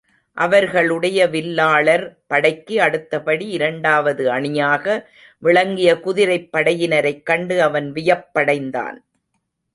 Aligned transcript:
அவர்களுடைய 0.33 1.27
வில்லாளர் 1.27 2.19
படைக்கு 2.27 2.81
அடுத்தபடி 2.81 3.47
இரண்டாவது 3.47 4.29
அணியாக 4.29 5.09
விளங்கிய 5.39 5.99
குதிரைப் 5.99 6.49
படையினரைக் 6.57 7.23
கண்டு, 7.23 7.61
அவன் 7.61 7.93
வியப்படைத்தான். 7.93 8.97